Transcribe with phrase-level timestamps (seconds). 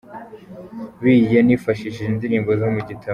[1.03, 3.09] Bi yanifashishije indirimbo zo mu gitabo